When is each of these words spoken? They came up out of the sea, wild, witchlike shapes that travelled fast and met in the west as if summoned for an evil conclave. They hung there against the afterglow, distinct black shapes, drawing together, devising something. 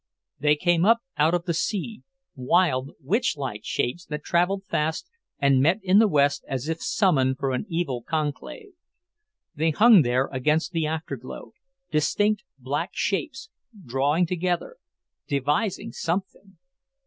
They 0.39 0.55
came 0.55 0.83
up 0.83 1.01
out 1.15 1.35
of 1.35 1.45
the 1.45 1.53
sea, 1.53 2.01
wild, 2.33 2.89
witchlike 3.05 3.59
shapes 3.63 4.03
that 4.07 4.23
travelled 4.23 4.65
fast 4.65 5.07
and 5.37 5.61
met 5.61 5.79
in 5.83 5.99
the 5.99 6.07
west 6.07 6.43
as 6.47 6.67
if 6.67 6.81
summoned 6.81 7.37
for 7.37 7.51
an 7.51 7.67
evil 7.69 8.01
conclave. 8.01 8.73
They 9.53 9.69
hung 9.69 10.01
there 10.01 10.25
against 10.33 10.71
the 10.71 10.87
afterglow, 10.87 11.53
distinct 11.91 12.41
black 12.57 12.89
shapes, 12.93 13.51
drawing 13.85 14.25
together, 14.25 14.77
devising 15.27 15.91
something. 15.91 16.57